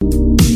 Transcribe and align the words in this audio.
Thank 0.00 0.40
you 0.42 0.55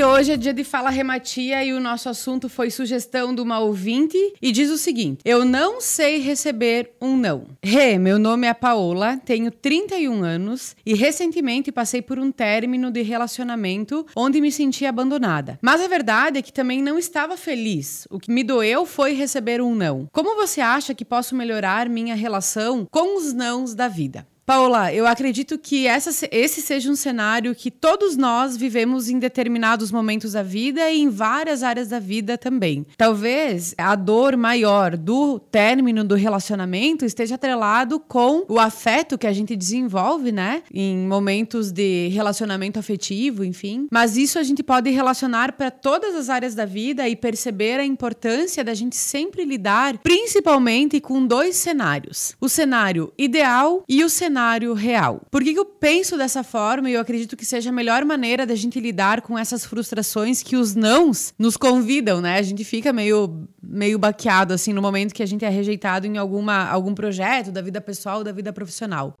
gente! 0.00 0.10
Hoje 0.20 0.32
é 0.32 0.36
dia 0.36 0.52
de 0.52 0.64
Fala 0.64 0.90
Rematia 0.90 1.64
e 1.64 1.72
o 1.72 1.80
nosso 1.80 2.08
assunto 2.08 2.48
foi 2.48 2.70
sugestão 2.70 3.34
de 3.34 3.40
uma 3.40 3.58
ouvinte 3.58 4.16
e 4.40 4.52
diz 4.52 4.70
o 4.70 4.78
seguinte: 4.78 5.20
Eu 5.24 5.44
não 5.44 5.80
sei 5.80 6.18
receber 6.20 6.92
um 7.00 7.16
não. 7.16 7.46
Rê, 7.62 7.98
meu 7.98 8.18
nome 8.18 8.46
é 8.46 8.54
Paola, 8.54 9.18
tenho 9.24 9.50
31 9.50 10.22
anos 10.22 10.74
e 10.84 10.94
recentemente 10.94 11.72
passei 11.72 12.02
por 12.02 12.18
um 12.18 12.32
término 12.32 12.90
de 12.90 13.02
relacionamento 13.02 14.06
onde 14.16 14.40
me 14.40 14.50
senti 14.50 14.86
abandonada. 14.86 15.58
Mas 15.62 15.80
a 15.80 15.88
verdade 15.88 16.38
é 16.38 16.42
que 16.42 16.52
também 16.52 16.82
não 16.82 16.98
estava 16.98 17.36
feliz. 17.36 18.06
O 18.10 18.18
que 18.18 18.30
me 18.30 18.44
doeu 18.44 18.86
foi 18.86 19.12
receber 19.12 19.60
um 19.60 19.74
não. 19.74 20.08
Como 20.12 20.36
você 20.36 20.60
acha 20.60 20.94
que 20.94 21.04
posso 21.04 21.34
melhorar 21.34 21.88
minha 21.88 22.14
relação 22.14 22.86
com 22.90 23.16
os 23.16 23.32
nãos 23.32 23.74
da 23.74 23.88
vida? 23.88 24.26
Paula, 24.50 24.92
eu 24.92 25.06
acredito 25.06 25.56
que 25.56 25.86
essa, 25.86 26.28
esse 26.32 26.60
seja 26.60 26.90
um 26.90 26.96
cenário 26.96 27.54
que 27.54 27.70
todos 27.70 28.16
nós 28.16 28.56
vivemos 28.56 29.08
em 29.08 29.16
determinados 29.16 29.92
momentos 29.92 30.32
da 30.32 30.42
vida 30.42 30.90
e 30.90 31.02
em 31.02 31.08
várias 31.08 31.62
áreas 31.62 31.86
da 31.86 32.00
vida 32.00 32.36
também. 32.36 32.84
Talvez 32.96 33.76
a 33.78 33.94
dor 33.94 34.36
maior 34.36 34.96
do 34.96 35.38
término 35.38 36.02
do 36.02 36.16
relacionamento 36.16 37.04
esteja 37.04 37.36
atrelado 37.36 38.00
com 38.00 38.44
o 38.48 38.58
afeto 38.58 39.16
que 39.16 39.28
a 39.28 39.32
gente 39.32 39.54
desenvolve, 39.54 40.32
né? 40.32 40.64
Em 40.74 40.96
momentos 41.06 41.70
de 41.70 42.08
relacionamento 42.08 42.76
afetivo, 42.76 43.44
enfim. 43.44 43.86
Mas 43.88 44.16
isso 44.16 44.36
a 44.36 44.42
gente 44.42 44.64
pode 44.64 44.90
relacionar 44.90 45.52
para 45.52 45.70
todas 45.70 46.16
as 46.16 46.28
áreas 46.28 46.56
da 46.56 46.64
vida 46.64 47.08
e 47.08 47.14
perceber 47.14 47.78
a 47.78 47.84
importância 47.84 48.64
da 48.64 48.74
gente 48.74 48.96
sempre 48.96 49.44
lidar, 49.44 49.98
principalmente 49.98 51.00
com 51.00 51.24
dois 51.24 51.54
cenários: 51.54 52.34
o 52.40 52.48
cenário 52.48 53.12
ideal 53.16 53.84
e 53.88 54.02
o 54.02 54.10
cenário 54.10 54.39
cenário 54.40 54.72
real. 54.72 55.20
Por 55.30 55.42
que, 55.42 55.52
eu 55.52 55.64
penso 55.64 56.16
dessa 56.16 56.42
forma 56.42 56.88
e 56.88 56.94
eu 56.94 57.00
acredito 57.00 57.36
que 57.36 57.44
seja 57.44 57.68
a 57.68 57.72
melhor 57.72 58.04
maneira 58.04 58.46
da 58.46 58.54
gente 58.54 58.80
lidar 58.80 59.20
com 59.20 59.38
essas 59.38 59.64
frustrações 59.64 60.42
que 60.42 60.56
os 60.56 60.74
nãos 60.74 61.34
nos 61.38 61.56
convidam, 61.56 62.20
né? 62.20 62.38
A 62.38 62.42
gente 62.42 62.64
fica 62.64 62.92
meio, 62.92 63.46
meio 63.62 63.98
baqueado, 63.98 64.54
assim, 64.54 64.72
no 64.72 64.80
momento 64.80 65.14
que 65.14 65.22
a 65.22 65.26
gente 65.26 65.44
é 65.44 65.48
rejeitado 65.48 66.06
em 66.06 66.16
alguma, 66.16 66.68
algum 66.68 66.94
projeto 66.94 67.52
da 67.52 67.60
vida 67.60 67.80
pessoal 67.80 68.18
ou 68.18 68.24
da 68.24 68.32
vida 68.32 68.52
profissional. 68.52 69.14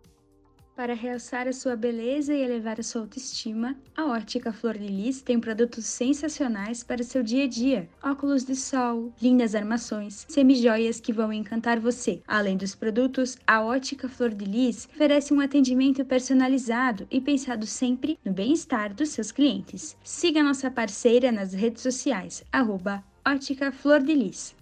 Para 0.80 0.94
realçar 0.94 1.46
a 1.46 1.52
sua 1.52 1.76
beleza 1.76 2.32
e 2.32 2.40
elevar 2.40 2.80
a 2.80 2.82
sua 2.82 3.02
autoestima, 3.02 3.76
a 3.94 4.06
Ótica 4.06 4.50
Flor 4.50 4.78
de 4.78 4.86
Lis 4.86 5.20
tem 5.20 5.38
produtos 5.38 5.84
sensacionais 5.84 6.82
para 6.82 7.04
seu 7.04 7.22
dia 7.22 7.44
a 7.44 7.46
dia. 7.46 7.86
Óculos 8.02 8.46
de 8.46 8.56
sol, 8.56 9.12
lindas 9.20 9.54
armações, 9.54 10.24
semijoias 10.26 10.98
que 10.98 11.12
vão 11.12 11.34
encantar 11.34 11.78
você. 11.78 12.22
Além 12.26 12.56
dos 12.56 12.74
produtos, 12.74 13.36
a 13.46 13.62
Ótica 13.62 14.08
Flor 14.08 14.30
de 14.30 14.46
Lis 14.46 14.88
oferece 14.90 15.34
um 15.34 15.40
atendimento 15.40 16.02
personalizado 16.02 17.06
e 17.10 17.20
pensado 17.20 17.66
sempre 17.66 18.18
no 18.24 18.32
bem-estar 18.32 18.94
dos 18.94 19.10
seus 19.10 19.30
clientes. 19.30 19.94
Siga 20.02 20.42
nossa 20.42 20.70
parceira 20.70 21.30
nas 21.30 21.52
redes 21.52 21.82
sociais, 21.82 22.42
arroba 22.50 23.04
Ótica 23.22 23.70
Flor 23.70 24.02
de 24.02 24.14
Lis. 24.14 24.58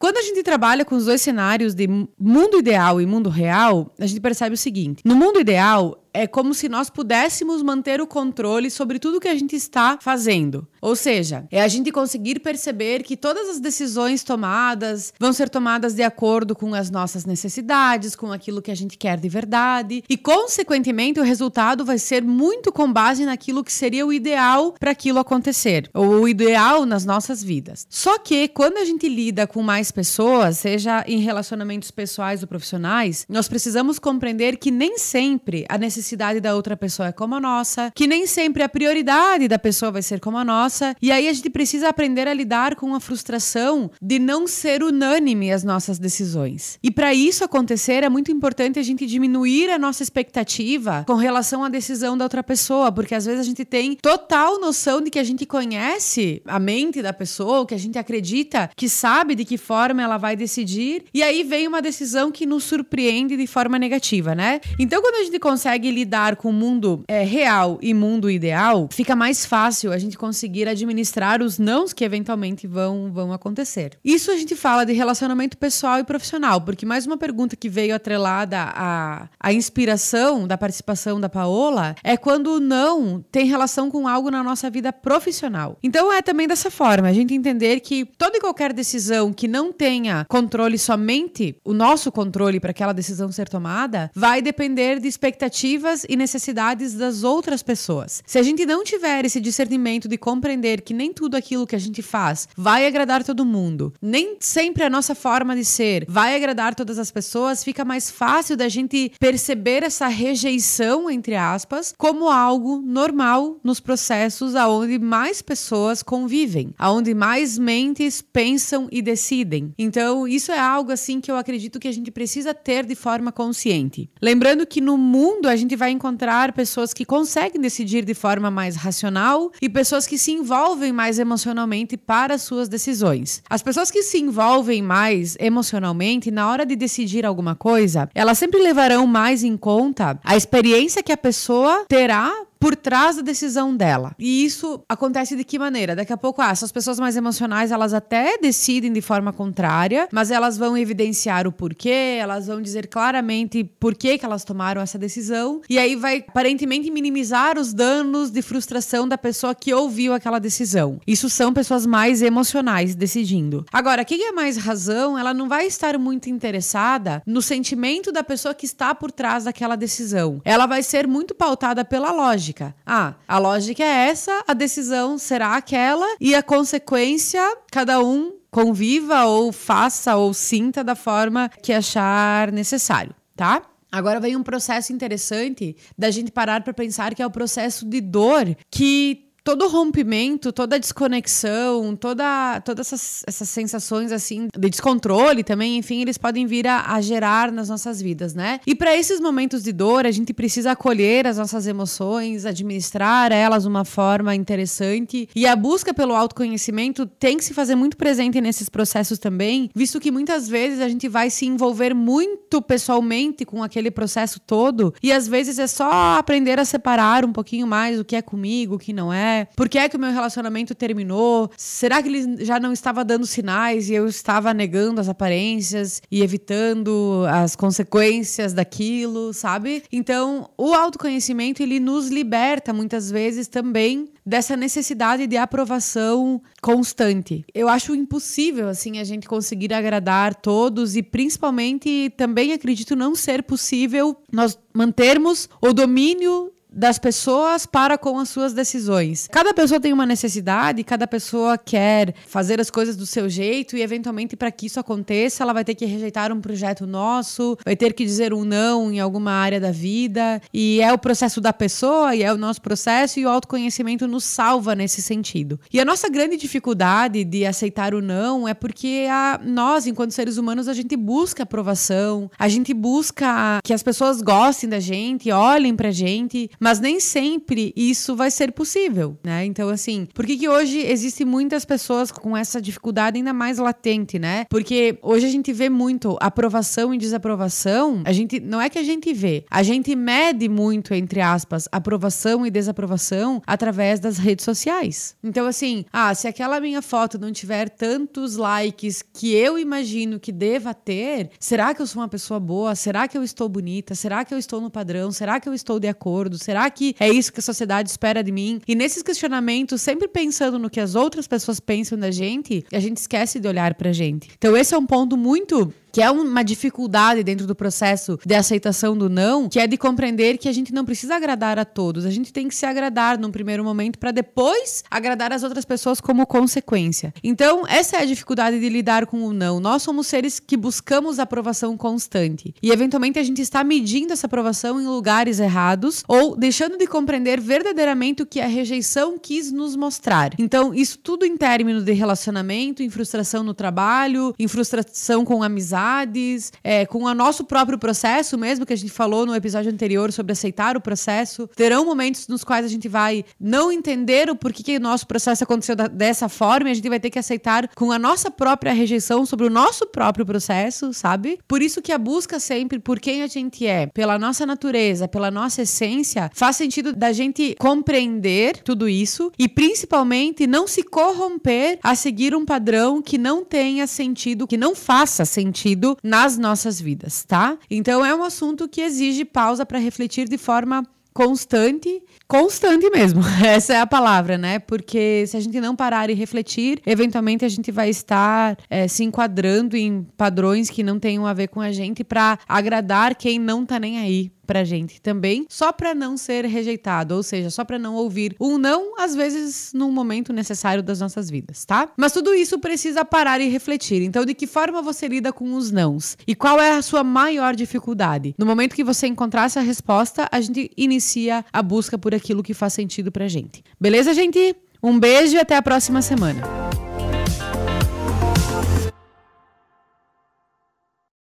Quando 0.00 0.16
a 0.16 0.22
gente 0.22 0.42
trabalha 0.42 0.82
com 0.82 0.96
os 0.96 1.04
dois 1.04 1.20
cenários 1.20 1.74
de 1.74 1.86
mundo 2.18 2.58
ideal 2.58 3.02
e 3.02 3.06
mundo 3.06 3.28
real, 3.28 3.94
a 4.00 4.06
gente 4.06 4.18
percebe 4.18 4.54
o 4.54 4.58
seguinte: 4.58 5.02
no 5.04 5.14
mundo 5.14 5.38
ideal, 5.38 6.02
é 6.12 6.26
como 6.26 6.54
se 6.54 6.68
nós 6.68 6.90
pudéssemos 6.90 7.62
manter 7.62 8.00
o 8.00 8.06
controle 8.06 8.70
sobre 8.70 8.98
tudo 8.98 9.20
que 9.20 9.28
a 9.28 9.34
gente 9.34 9.54
está 9.54 9.98
fazendo. 10.00 10.66
Ou 10.80 10.96
seja, 10.96 11.46
é 11.50 11.60
a 11.62 11.68
gente 11.68 11.92
conseguir 11.92 12.40
perceber 12.40 13.02
que 13.02 13.16
todas 13.16 13.48
as 13.48 13.60
decisões 13.60 14.24
tomadas 14.24 15.12
vão 15.18 15.32
ser 15.32 15.48
tomadas 15.48 15.94
de 15.94 16.02
acordo 16.02 16.54
com 16.54 16.74
as 16.74 16.90
nossas 16.90 17.24
necessidades, 17.24 18.16
com 18.16 18.32
aquilo 18.32 18.62
que 18.62 18.70
a 18.70 18.74
gente 18.74 18.96
quer 18.96 19.18
de 19.18 19.28
verdade, 19.28 20.02
e 20.08 20.16
consequentemente 20.16 21.20
o 21.20 21.24
resultado 21.24 21.84
vai 21.84 21.98
ser 21.98 22.22
muito 22.22 22.72
com 22.72 22.90
base 22.90 23.24
naquilo 23.24 23.62
que 23.62 23.72
seria 23.72 24.06
o 24.06 24.12
ideal 24.12 24.74
para 24.78 24.90
aquilo 24.90 25.18
acontecer, 25.18 25.88
ou 25.92 26.20
o 26.20 26.28
ideal 26.28 26.86
nas 26.86 27.04
nossas 27.04 27.42
vidas. 27.42 27.86
Só 27.88 28.18
que 28.18 28.48
quando 28.48 28.78
a 28.78 28.84
gente 28.84 29.08
lida 29.08 29.46
com 29.46 29.62
mais 29.62 29.90
pessoas, 29.90 30.58
seja 30.58 31.04
em 31.06 31.18
relacionamentos 31.18 31.90
pessoais 31.90 32.42
ou 32.42 32.48
profissionais, 32.48 33.26
nós 33.28 33.48
precisamos 33.48 33.98
compreender 33.98 34.56
que 34.56 34.70
nem 34.70 34.98
sempre 34.98 35.66
a 35.68 35.76
necessidade 35.76 35.99
necessidade 36.00 36.40
da 36.40 36.54
outra 36.56 36.76
pessoa 36.76 37.08
é 37.08 37.12
como 37.12 37.34
a 37.34 37.40
nossa, 37.40 37.92
que 37.94 38.06
nem 38.06 38.26
sempre 38.26 38.62
a 38.62 38.68
prioridade 38.68 39.46
da 39.46 39.58
pessoa 39.58 39.92
vai 39.92 40.02
ser 40.02 40.18
como 40.18 40.38
a 40.38 40.44
nossa. 40.44 40.96
E 41.00 41.12
aí 41.12 41.28
a 41.28 41.32
gente 41.32 41.50
precisa 41.50 41.88
aprender 41.88 42.26
a 42.26 42.32
lidar 42.32 42.74
com 42.74 42.94
a 42.94 43.00
frustração 43.00 43.90
de 44.00 44.18
não 44.18 44.46
ser 44.46 44.82
unânime 44.82 45.52
as 45.52 45.62
nossas 45.62 45.98
decisões. 45.98 46.78
E 46.82 46.90
para 46.90 47.12
isso 47.12 47.44
acontecer, 47.44 48.02
é 48.02 48.08
muito 48.08 48.32
importante 48.32 48.78
a 48.78 48.82
gente 48.82 49.06
diminuir 49.06 49.70
a 49.70 49.78
nossa 49.78 50.02
expectativa 50.02 51.04
com 51.06 51.14
relação 51.14 51.62
à 51.62 51.68
decisão 51.68 52.16
da 52.16 52.24
outra 52.24 52.42
pessoa, 52.42 52.90
porque 52.90 53.14
às 53.14 53.26
vezes 53.26 53.40
a 53.40 53.44
gente 53.44 53.64
tem 53.64 53.96
total 53.96 54.58
noção 54.58 55.02
de 55.02 55.10
que 55.10 55.18
a 55.18 55.24
gente 55.24 55.44
conhece 55.44 56.42
a 56.46 56.58
mente 56.58 57.02
da 57.02 57.12
pessoa, 57.12 57.66
que 57.66 57.74
a 57.74 57.78
gente 57.78 57.98
acredita 57.98 58.70
que 58.74 58.88
sabe 58.88 59.34
de 59.34 59.44
que 59.44 59.58
forma 59.58 60.02
ela 60.02 60.16
vai 60.16 60.34
decidir, 60.34 61.04
e 61.12 61.22
aí 61.22 61.42
vem 61.44 61.68
uma 61.68 61.82
decisão 61.82 62.32
que 62.32 62.46
nos 62.46 62.64
surpreende 62.64 63.36
de 63.36 63.46
forma 63.46 63.78
negativa, 63.78 64.34
né? 64.34 64.60
Então, 64.78 65.02
quando 65.02 65.16
a 65.16 65.24
gente 65.24 65.38
consegue 65.38 65.89
lidar 65.90 66.36
com 66.36 66.50
o 66.50 66.52
mundo 66.52 67.04
é, 67.08 67.22
real 67.22 67.78
e 67.82 67.92
mundo 67.94 68.30
ideal, 68.30 68.88
fica 68.92 69.14
mais 69.16 69.44
fácil 69.44 69.92
a 69.92 69.98
gente 69.98 70.16
conseguir 70.16 70.68
administrar 70.68 71.42
os 71.42 71.58
nãos 71.58 71.92
que 71.92 72.04
eventualmente 72.04 72.66
vão, 72.66 73.12
vão 73.12 73.32
acontecer. 73.32 73.98
Isso 74.04 74.30
a 74.30 74.36
gente 74.36 74.54
fala 74.56 74.84
de 74.84 74.92
relacionamento 74.92 75.56
pessoal 75.56 75.98
e 75.98 76.04
profissional, 76.04 76.60
porque 76.60 76.86
mais 76.86 77.06
uma 77.06 77.16
pergunta 77.16 77.56
que 77.56 77.68
veio 77.68 77.94
atrelada 77.94 78.58
à, 78.60 79.28
à 79.38 79.52
inspiração 79.52 80.46
da 80.46 80.56
participação 80.56 81.20
da 81.20 81.28
Paola 81.28 81.94
é 82.02 82.16
quando 82.16 82.54
o 82.54 82.60
não 82.60 83.24
tem 83.30 83.46
relação 83.46 83.90
com 83.90 84.06
algo 84.06 84.30
na 84.30 84.42
nossa 84.42 84.70
vida 84.70 84.92
profissional. 84.92 85.76
Então 85.82 86.12
é 86.12 86.22
também 86.22 86.46
dessa 86.46 86.70
forma, 86.70 87.08
a 87.08 87.12
gente 87.12 87.34
entender 87.34 87.80
que 87.80 88.04
toda 88.04 88.36
e 88.36 88.40
qualquer 88.40 88.72
decisão 88.72 89.32
que 89.32 89.48
não 89.48 89.72
tenha 89.72 90.24
controle 90.28 90.78
somente, 90.78 91.56
o 91.64 91.72
nosso 91.72 92.12
controle 92.12 92.60
para 92.60 92.70
aquela 92.70 92.92
decisão 92.92 93.30
ser 93.32 93.48
tomada, 93.48 94.10
vai 94.14 94.40
depender 94.42 95.00
de 95.00 95.08
expectativas 95.08 95.79
expectativas 95.80 96.06
e 96.08 96.16
necessidades 96.16 96.94
das 96.94 97.22
outras 97.24 97.62
pessoas. 97.62 98.22
Se 98.26 98.38
a 98.38 98.42
gente 98.42 98.66
não 98.66 98.84
tiver 98.84 99.24
esse 99.24 99.40
discernimento 99.40 100.08
de 100.08 100.18
compreender 100.18 100.82
que 100.82 100.94
nem 100.94 101.12
tudo 101.12 101.36
aquilo 101.36 101.66
que 101.66 101.74
a 101.74 101.78
gente 101.78 102.02
faz 102.02 102.48
vai 102.56 102.86
agradar 102.86 103.24
todo 103.24 103.44
mundo, 103.44 103.92
nem 104.00 104.36
sempre 104.38 104.84
a 104.84 104.90
nossa 104.90 105.14
forma 105.14 105.56
de 105.56 105.64
ser 105.64 106.04
vai 106.08 106.36
agradar 106.36 106.74
todas 106.74 106.98
as 106.98 107.10
pessoas, 107.10 107.64
fica 107.64 107.84
mais 107.84 108.10
fácil 108.10 108.56
da 108.56 108.68
gente 108.68 109.12
perceber 109.18 109.82
essa 109.82 110.06
rejeição, 110.06 111.10
entre 111.10 111.34
aspas, 111.34 111.94
como 111.96 112.28
algo 112.28 112.82
normal 112.84 113.58
nos 113.64 113.80
processos 113.80 114.54
aonde 114.54 114.98
mais 114.98 115.40
pessoas 115.40 116.02
convivem, 116.02 116.74
aonde 116.78 117.14
mais 117.14 117.58
mentes 117.58 118.20
pensam 118.20 118.88
e 118.92 119.00
decidem. 119.00 119.72
Então, 119.78 120.28
isso 120.28 120.52
é 120.52 120.58
algo 120.58 120.92
assim 120.92 121.20
que 121.20 121.30
eu 121.30 121.36
acredito 121.36 121.80
que 121.80 121.88
a 121.88 121.92
gente 121.92 122.10
precisa 122.10 122.52
ter 122.52 122.84
de 122.84 122.94
forma 122.94 123.32
consciente. 123.32 124.10
Lembrando 124.20 124.66
que 124.66 124.80
no 124.80 124.98
mundo 124.98 125.48
a 125.48 125.56
gente 125.56 125.69
gente 125.70 125.76
vai 125.76 125.90
encontrar 125.90 126.52
pessoas 126.52 126.92
que 126.92 127.04
conseguem 127.04 127.60
decidir 127.60 128.04
de 128.04 128.12
forma 128.12 128.50
mais 128.50 128.74
racional 128.74 129.52
e 129.62 129.68
pessoas 129.68 130.04
que 130.04 130.18
se 130.18 130.32
envolvem 130.32 130.92
mais 130.92 131.18
emocionalmente 131.18 131.96
para 131.96 132.38
suas 132.38 132.68
decisões. 132.68 133.40
As 133.48 133.62
pessoas 133.62 133.88
que 133.88 134.02
se 134.02 134.18
envolvem 134.18 134.82
mais 134.82 135.36
emocionalmente, 135.38 136.30
na 136.30 136.50
hora 136.50 136.66
de 136.66 136.74
decidir 136.74 137.24
alguma 137.24 137.54
coisa, 137.54 138.08
elas 138.14 138.36
sempre 138.36 138.60
levarão 138.60 139.06
mais 139.06 139.44
em 139.44 139.56
conta 139.56 140.18
a 140.24 140.36
experiência 140.36 141.04
que 141.04 141.12
a 141.12 141.16
pessoa 141.16 141.84
terá 141.88 142.32
por 142.60 142.76
trás 142.76 143.16
da 143.16 143.22
decisão 143.22 143.74
dela. 143.74 144.14
E 144.18 144.44
isso 144.44 144.82
acontece 144.86 145.34
de 145.34 145.42
que 145.42 145.58
maneira? 145.58 145.96
Daqui 145.96 146.12
a 146.12 146.16
pouco, 146.16 146.42
ah, 146.42 146.50
essas 146.50 146.70
pessoas 146.70 147.00
mais 147.00 147.16
emocionais, 147.16 147.72
elas 147.72 147.94
até 147.94 148.36
decidem 148.36 148.92
de 148.92 149.00
forma 149.00 149.32
contrária, 149.32 150.06
mas 150.12 150.30
elas 150.30 150.58
vão 150.58 150.76
evidenciar 150.76 151.46
o 151.46 151.52
porquê, 151.52 152.18
elas 152.20 152.48
vão 152.48 152.60
dizer 152.60 152.86
claramente 152.88 153.64
por 153.64 153.94
que, 153.94 154.18
que 154.18 154.26
elas 154.26 154.44
tomaram 154.44 154.82
essa 154.82 154.98
decisão, 154.98 155.62
e 155.70 155.78
aí 155.78 155.96
vai 155.96 156.22
aparentemente 156.28 156.90
minimizar 156.90 157.58
os 157.58 157.72
danos 157.72 158.30
de 158.30 158.42
frustração 158.42 159.08
da 159.08 159.16
pessoa 159.16 159.54
que 159.54 159.72
ouviu 159.72 160.12
aquela 160.12 160.38
decisão. 160.38 161.00
Isso 161.06 161.30
são 161.30 161.54
pessoas 161.54 161.86
mais 161.86 162.20
emocionais 162.20 162.94
decidindo. 162.94 163.64
Agora, 163.72 164.04
quem 164.04 164.28
é 164.28 164.32
mais 164.32 164.58
razão, 164.58 165.18
ela 165.18 165.32
não 165.32 165.48
vai 165.48 165.66
estar 165.66 165.96
muito 165.98 166.28
interessada 166.28 167.22
no 167.24 167.40
sentimento 167.40 168.12
da 168.12 168.22
pessoa 168.22 168.54
que 168.54 168.66
está 168.66 168.94
por 168.94 169.10
trás 169.10 169.44
daquela 169.44 169.76
decisão. 169.76 170.42
Ela 170.44 170.66
vai 170.66 170.82
ser 170.82 171.06
muito 171.06 171.34
pautada 171.34 171.86
pela 171.86 172.12
lógica 172.12 172.49
lógica. 172.50 172.74
Ah, 172.84 173.14
a 173.26 173.38
lógica 173.38 173.82
é 173.82 174.08
essa, 174.08 174.44
a 174.46 174.54
decisão 174.54 175.18
será 175.18 175.56
aquela 175.56 176.16
e 176.20 176.34
a 176.34 176.42
consequência, 176.42 177.40
cada 177.70 178.02
um 178.02 178.32
conviva 178.50 179.24
ou 179.24 179.52
faça 179.52 180.16
ou 180.16 180.34
sinta 180.34 180.82
da 180.82 180.94
forma 180.94 181.48
que 181.62 181.72
achar 181.72 182.50
necessário, 182.50 183.14
tá? 183.36 183.62
Agora 183.92 184.20
vem 184.20 184.36
um 184.36 184.42
processo 184.42 184.92
interessante 184.92 185.76
da 185.98 186.10
gente 186.10 186.30
parar 186.30 186.62
para 186.62 186.72
pensar 186.72 187.14
que 187.14 187.22
é 187.22 187.26
o 187.26 187.30
processo 187.30 187.84
de 187.84 188.00
dor 188.00 188.56
que 188.70 189.29
todo 189.44 189.68
rompimento, 189.68 190.52
toda 190.52 190.78
desconexão, 190.78 191.96
toda, 191.96 192.60
todas 192.60 192.86
essas, 192.86 193.24
essas 193.26 193.48
sensações 193.48 194.12
assim 194.12 194.48
de 194.56 194.70
descontrole 194.70 195.42
também, 195.42 195.76
enfim, 195.76 196.00
eles 196.00 196.18
podem 196.18 196.46
vir 196.46 196.66
a, 196.66 196.94
a 196.94 197.00
gerar 197.00 197.52
nas 197.52 197.68
nossas 197.68 198.00
vidas, 198.00 198.34
né? 198.34 198.60
E 198.66 198.74
para 198.74 198.96
esses 198.96 199.20
momentos 199.20 199.62
de 199.62 199.72
dor, 199.72 200.06
a 200.06 200.10
gente 200.10 200.32
precisa 200.32 200.72
acolher 200.72 201.26
as 201.26 201.38
nossas 201.38 201.66
emoções, 201.66 202.46
administrar 202.46 203.32
elas 203.32 203.62
de 203.62 203.68
uma 203.68 203.84
forma 203.84 204.34
interessante. 204.34 205.28
E 205.34 205.46
a 205.46 205.56
busca 205.56 205.92
pelo 205.94 206.14
autoconhecimento 206.14 207.06
tem 207.06 207.36
que 207.36 207.44
se 207.44 207.54
fazer 207.54 207.74
muito 207.74 207.96
presente 207.96 208.40
nesses 208.40 208.68
processos 208.68 209.18
também, 209.18 209.70
visto 209.74 210.00
que 210.00 210.10
muitas 210.10 210.48
vezes 210.48 210.80
a 210.80 210.88
gente 210.88 211.08
vai 211.08 211.30
se 211.30 211.46
envolver 211.46 211.94
muito 211.94 212.60
pessoalmente 212.62 213.44
com 213.44 213.62
aquele 213.62 213.90
processo 213.90 214.40
todo 214.40 214.94
e 215.02 215.12
às 215.12 215.26
vezes 215.28 215.58
é 215.58 215.66
só 215.66 216.18
aprender 216.18 216.58
a 216.58 216.64
separar 216.64 217.24
um 217.24 217.32
pouquinho 217.32 217.66
mais 217.66 217.98
o 217.98 218.04
que 218.04 218.16
é 218.16 218.22
comigo, 218.22 218.74
o 218.74 218.78
que 218.78 218.92
não 218.92 219.12
é. 219.12 219.29
Por 219.56 219.68
que 219.68 219.78
é 219.78 219.88
que 219.88 219.96
o 219.96 220.00
meu 220.00 220.12
relacionamento 220.12 220.74
terminou? 220.74 221.50
Será 221.56 222.02
que 222.02 222.08
ele 222.08 222.44
já 222.44 222.58
não 222.58 222.72
estava 222.72 223.04
dando 223.04 223.26
sinais 223.26 223.88
e 223.88 223.94
eu 223.94 224.06
estava 224.06 224.52
negando 224.54 225.00
as 225.00 225.08
aparências 225.08 226.02
e 226.10 226.22
evitando 226.22 227.24
as 227.28 227.56
consequências 227.56 228.52
daquilo, 228.52 229.32
sabe? 229.32 229.82
Então, 229.92 230.50
o 230.56 230.74
autoconhecimento 230.74 231.62
ele 231.62 231.80
nos 231.80 232.08
liberta 232.08 232.72
muitas 232.72 233.10
vezes 233.10 233.48
também 233.48 234.08
dessa 234.24 234.56
necessidade 234.56 235.26
de 235.26 235.36
aprovação 235.36 236.40
constante. 236.60 237.44
Eu 237.54 237.68
acho 237.68 237.94
impossível 237.94 238.68
assim 238.68 238.98
a 238.98 239.04
gente 239.04 239.28
conseguir 239.28 239.72
agradar 239.72 240.34
todos 240.34 240.96
e 240.96 241.02
principalmente 241.02 242.12
também 242.16 242.52
acredito 242.52 242.94
não 242.94 243.14
ser 243.14 243.42
possível 243.42 244.16
nós 244.32 244.58
mantermos 244.74 245.48
o 245.60 245.72
domínio 245.72 246.52
das 246.72 246.98
pessoas 246.98 247.66
para 247.66 247.98
com 247.98 248.18
as 248.18 248.28
suas 248.28 248.52
decisões. 248.52 249.28
Cada 249.30 249.52
pessoa 249.52 249.80
tem 249.80 249.92
uma 249.92 250.06
necessidade, 250.06 250.84
cada 250.84 251.06
pessoa 251.06 251.58
quer 251.58 252.14
fazer 252.26 252.60
as 252.60 252.70
coisas 252.70 252.96
do 252.96 253.06
seu 253.06 253.28
jeito 253.28 253.76
e 253.76 253.82
eventualmente 253.82 254.36
para 254.36 254.50
que 254.50 254.66
isso 254.66 254.78
aconteça, 254.78 255.42
ela 255.42 255.52
vai 255.52 255.64
ter 255.64 255.74
que 255.74 255.84
rejeitar 255.84 256.32
um 256.32 256.40
projeto 256.40 256.86
nosso, 256.86 257.56
vai 257.64 257.76
ter 257.76 257.92
que 257.92 258.04
dizer 258.04 258.32
um 258.32 258.44
não 258.44 258.90
em 258.90 259.00
alguma 259.00 259.32
área 259.32 259.60
da 259.60 259.70
vida, 259.70 260.40
e 260.52 260.80
é 260.80 260.92
o 260.92 260.98
processo 260.98 261.40
da 261.40 261.52
pessoa 261.52 262.14
e 262.14 262.22
é 262.22 262.32
o 262.32 262.36
nosso 262.36 262.60
processo 262.60 263.18
e 263.18 263.26
o 263.26 263.28
autoconhecimento 263.28 264.06
nos 264.06 264.24
salva 264.24 264.74
nesse 264.74 265.02
sentido. 265.02 265.58
E 265.72 265.80
a 265.80 265.84
nossa 265.84 266.08
grande 266.08 266.36
dificuldade 266.36 267.24
de 267.24 267.44
aceitar 267.44 267.94
o 267.94 268.00
não 268.00 268.46
é 268.46 268.54
porque 268.54 269.06
a, 269.10 269.40
nós, 269.42 269.86
enquanto 269.86 270.12
seres 270.12 270.36
humanos, 270.36 270.68
a 270.68 270.74
gente 270.74 270.96
busca 270.96 271.42
aprovação, 271.42 272.30
a 272.38 272.48
gente 272.48 272.72
busca 272.72 273.60
que 273.64 273.72
as 273.72 273.82
pessoas 273.82 274.20
gostem 274.20 274.68
da 274.68 274.80
gente, 274.80 275.30
olhem 275.30 275.74
pra 275.74 275.90
gente, 275.90 276.50
mas 276.60 276.78
nem 276.78 277.00
sempre 277.00 277.72
isso 277.74 278.14
vai 278.14 278.30
ser 278.30 278.52
possível, 278.52 279.16
né? 279.24 279.46
Então, 279.46 279.70
assim, 279.70 280.06
por 280.14 280.26
que, 280.26 280.36
que 280.36 280.48
hoje 280.48 280.78
existem 280.78 281.26
muitas 281.26 281.64
pessoas 281.64 282.12
com 282.12 282.36
essa 282.36 282.60
dificuldade 282.60 283.16
ainda 283.16 283.32
mais 283.32 283.58
latente, 283.58 284.18
né? 284.18 284.44
Porque 284.50 284.98
hoje 285.02 285.26
a 285.26 285.30
gente 285.30 285.52
vê 285.52 285.70
muito 285.70 286.18
aprovação 286.20 286.92
e 286.92 286.98
desaprovação. 286.98 288.02
A 288.04 288.12
gente 288.12 288.38
não 288.38 288.60
é 288.60 288.68
que 288.68 288.78
a 288.78 288.82
gente 288.82 289.12
vê, 289.14 289.44
a 289.50 289.62
gente 289.62 289.96
mede 289.96 290.48
muito, 290.48 290.92
entre 290.92 291.20
aspas, 291.20 291.66
aprovação 291.72 292.44
e 292.44 292.50
desaprovação 292.50 293.42
através 293.46 293.98
das 293.98 294.18
redes 294.18 294.44
sociais. 294.44 295.16
Então, 295.24 295.46
assim, 295.46 295.84
ah, 295.92 296.14
se 296.14 296.28
aquela 296.28 296.60
minha 296.60 296.82
foto 296.82 297.18
não 297.18 297.32
tiver 297.32 297.70
tantos 297.70 298.36
likes 298.36 299.02
que 299.02 299.32
eu 299.32 299.58
imagino 299.58 300.20
que 300.20 300.32
deva 300.32 300.74
ter, 300.74 301.30
será 301.38 301.72
que 301.72 301.80
eu 301.80 301.86
sou 301.86 302.02
uma 302.02 302.08
pessoa 302.08 302.38
boa? 302.38 302.74
Será 302.74 303.08
que 303.08 303.16
eu 303.16 303.22
estou 303.22 303.48
bonita? 303.48 303.94
Será 303.94 304.24
que 304.24 304.34
eu 304.34 304.38
estou 304.38 304.60
no 304.60 304.70
padrão? 304.70 305.10
Será 305.10 305.40
que 305.40 305.48
eu 305.48 305.54
estou 305.54 305.80
de 305.80 305.88
acordo? 305.88 306.36
Será 306.50 306.68
que 306.68 306.96
é 306.98 307.08
isso 307.08 307.32
que 307.32 307.38
a 307.38 307.42
sociedade 307.42 307.88
espera 307.90 308.24
de 308.24 308.32
mim? 308.32 308.60
E 308.66 308.74
nesses 308.74 309.04
questionamentos, 309.04 309.80
sempre 309.80 310.08
pensando 310.08 310.58
no 310.58 310.68
que 310.68 310.80
as 310.80 310.96
outras 310.96 311.28
pessoas 311.28 311.60
pensam 311.60 311.96
da 311.96 312.10
gente, 312.10 312.66
a 312.72 312.80
gente 312.80 312.96
esquece 312.96 313.38
de 313.38 313.46
olhar 313.46 313.72
pra 313.74 313.92
gente. 313.92 314.28
Então, 314.36 314.56
esse 314.56 314.74
é 314.74 314.76
um 314.76 314.84
ponto 314.84 315.16
muito 315.16 315.72
que 315.92 316.00
é 316.02 316.10
uma 316.10 316.42
dificuldade 316.42 317.22
dentro 317.22 317.46
do 317.46 317.54
processo 317.54 318.18
de 318.24 318.34
aceitação 318.34 318.96
do 318.96 319.08
não, 319.08 319.48
que 319.48 319.58
é 319.58 319.66
de 319.66 319.76
compreender 319.76 320.38
que 320.38 320.48
a 320.48 320.52
gente 320.52 320.72
não 320.72 320.84
precisa 320.84 321.16
agradar 321.16 321.58
a 321.58 321.64
todos, 321.64 322.06
a 322.06 322.10
gente 322.10 322.32
tem 322.32 322.48
que 322.48 322.54
se 322.54 322.66
agradar 322.66 323.18
num 323.18 323.30
primeiro 323.30 323.64
momento 323.64 323.98
para 323.98 324.10
depois 324.10 324.84
agradar 324.90 325.32
as 325.32 325.42
outras 325.42 325.64
pessoas 325.64 326.00
como 326.00 326.26
consequência. 326.26 327.12
Então, 327.22 327.66
essa 327.66 327.96
é 327.96 328.02
a 328.02 328.04
dificuldade 328.04 328.60
de 328.60 328.68
lidar 328.68 329.06
com 329.06 329.24
o 329.24 329.32
não. 329.32 329.60
Nós 329.60 329.82
somos 329.82 330.06
seres 330.06 330.38
que 330.38 330.56
buscamos 330.56 331.18
aprovação 331.18 331.76
constante 331.76 332.54
e 332.62 332.70
eventualmente 332.70 333.18
a 333.18 333.22
gente 333.22 333.42
está 333.42 333.64
medindo 333.64 334.12
essa 334.12 334.26
aprovação 334.26 334.80
em 334.80 334.86
lugares 334.86 335.40
errados 335.40 336.04
ou 336.06 336.36
deixando 336.36 336.76
de 336.76 336.86
compreender 336.86 337.40
verdadeiramente 337.40 338.22
o 338.22 338.26
que 338.26 338.40
a 338.40 338.46
rejeição 338.46 339.18
quis 339.18 339.50
nos 339.50 339.76
mostrar. 339.76 340.34
Então, 340.38 340.74
isso 340.74 340.98
tudo 340.98 341.24
em 341.24 341.36
términos 341.36 341.84
de 341.84 341.92
relacionamento, 341.92 342.82
em 342.82 342.90
frustração 342.90 343.42
no 343.42 343.54
trabalho, 343.54 344.34
em 344.38 344.46
frustração 344.46 345.24
com 345.24 345.42
amizade 345.42 345.79
amizades, 345.80 346.52
é, 346.62 346.84
com 346.84 347.04
o 347.04 347.14
nosso 347.14 347.44
próprio 347.44 347.78
processo, 347.78 348.36
mesmo 348.36 348.66
que 348.66 348.72
a 348.72 348.76
gente 348.76 348.92
falou 348.92 349.24
no 349.24 349.34
episódio 349.34 349.72
anterior 349.72 350.12
sobre 350.12 350.32
aceitar 350.32 350.76
o 350.76 350.80
processo. 350.80 351.48
Terão 351.56 351.84
momentos 351.84 352.28
nos 352.28 352.44
quais 352.44 352.64
a 352.64 352.68
gente 352.68 352.88
vai 352.88 353.24
não 353.40 353.72
entender 353.72 354.28
o 354.30 354.36
porquê 354.36 354.62
que 354.62 354.76
o 354.76 354.80
nosso 354.80 355.06
processo 355.06 355.44
aconteceu 355.44 355.74
da, 355.74 355.86
dessa 355.86 356.28
forma 356.28 356.68
e 356.68 356.72
a 356.72 356.74
gente 356.74 356.88
vai 356.88 357.00
ter 357.00 357.10
que 357.10 357.18
aceitar 357.18 357.68
com 357.74 357.90
a 357.90 357.98
nossa 357.98 358.30
própria 358.30 358.72
rejeição 358.72 359.24
sobre 359.24 359.46
o 359.46 359.50
nosso 359.50 359.86
próprio 359.86 360.26
processo, 360.26 360.92
sabe? 360.92 361.38
Por 361.48 361.62
isso 361.62 361.80
que 361.80 361.92
a 361.92 361.98
busca 361.98 362.38
sempre 362.38 362.78
por 362.78 363.00
quem 363.00 363.22
a 363.22 363.26
gente 363.26 363.66
é, 363.66 363.86
pela 363.86 364.18
nossa 364.18 364.44
natureza, 364.44 365.08
pela 365.08 365.30
nossa 365.30 365.62
essência, 365.62 366.30
faz 366.34 366.56
sentido 366.56 366.92
da 366.92 367.12
gente 367.12 367.54
compreender 367.58 368.58
tudo 368.58 368.88
isso 368.88 369.32
e 369.38 369.48
principalmente 369.48 370.46
não 370.46 370.66
se 370.66 370.82
corromper 370.82 371.78
a 371.82 371.94
seguir 371.94 372.34
um 372.34 372.44
padrão 372.44 373.00
que 373.00 373.16
não 373.16 373.44
tenha 373.44 373.86
sentido, 373.86 374.46
que 374.46 374.56
não 374.56 374.74
faça 374.74 375.24
sentido 375.24 375.69
sentido 375.70 375.96
nas 376.02 376.36
nossas 376.36 376.80
vidas, 376.80 377.24
tá? 377.24 377.56
Então 377.70 378.04
é 378.04 378.14
um 378.14 378.22
assunto 378.22 378.68
que 378.68 378.80
exige 378.80 379.24
pausa 379.24 379.64
para 379.64 379.78
refletir 379.78 380.28
de 380.28 380.38
forma 380.38 380.84
constante, 381.12 382.02
constante 382.28 382.88
mesmo. 382.90 383.20
Essa 383.44 383.74
é 383.74 383.80
a 383.80 383.86
palavra, 383.86 384.38
né? 384.38 384.58
Porque 384.58 385.24
se 385.26 385.36
a 385.36 385.40
gente 385.40 385.60
não 385.60 385.74
parar 385.74 386.08
e 386.08 386.14
refletir, 386.14 386.80
eventualmente 386.86 387.44
a 387.44 387.48
gente 387.48 387.70
vai 387.70 387.90
estar 387.90 388.56
é, 388.68 388.86
se 388.86 389.04
enquadrando 389.04 389.76
em 389.76 390.06
padrões 390.16 390.70
que 390.70 390.82
não 390.82 390.98
tenham 390.98 391.26
a 391.26 391.32
ver 391.32 391.48
com 391.48 391.60
a 391.60 391.72
gente 391.72 392.04
para 392.04 392.38
agradar 392.48 393.14
quem 393.14 393.38
não 393.38 393.66
tá 393.66 393.78
nem 393.78 393.98
aí 393.98 394.30
pra 394.50 394.64
gente 394.64 395.00
também, 395.00 395.46
só 395.48 395.70
para 395.70 395.94
não 395.94 396.16
ser 396.16 396.44
rejeitado, 396.44 397.14
ou 397.14 397.22
seja, 397.22 397.50
só 397.50 397.64
para 397.64 397.78
não 397.78 397.94
ouvir 397.94 398.34
um 398.40 398.58
não, 398.58 399.00
às 399.00 399.14
vezes 399.14 399.70
num 399.72 399.92
momento 399.92 400.32
necessário 400.32 400.82
das 400.82 400.98
nossas 400.98 401.30
vidas, 401.30 401.64
tá? 401.64 401.88
Mas 401.96 402.10
tudo 402.10 402.34
isso 402.34 402.58
precisa 402.58 403.04
parar 403.04 403.40
e 403.40 403.48
refletir. 403.48 404.02
Então, 404.02 404.24
de 404.24 404.34
que 404.34 404.48
forma 404.48 404.82
você 404.82 405.06
lida 405.06 405.32
com 405.32 405.54
os 405.54 405.70
nãos? 405.70 406.18
E 406.26 406.34
qual 406.34 406.60
é 406.60 406.72
a 406.72 406.82
sua 406.82 407.04
maior 407.04 407.54
dificuldade? 407.54 408.34
No 408.36 408.44
momento 408.44 408.74
que 408.74 408.82
você 408.82 409.06
encontrar 409.06 409.44
essa 409.44 409.60
resposta, 409.60 410.28
a 410.32 410.40
gente 410.40 410.72
inicia 410.76 411.44
a 411.52 411.62
busca 411.62 411.96
por 411.96 412.12
aquilo 412.12 412.42
que 412.42 412.52
faz 412.52 412.72
sentido 412.72 413.12
pra 413.12 413.28
gente. 413.28 413.62
Beleza, 413.80 414.12
gente? 414.12 414.56
Um 414.82 414.98
beijo 414.98 415.36
e 415.36 415.38
até 415.38 415.54
a 415.54 415.62
próxima 415.62 416.02
semana. 416.02 416.69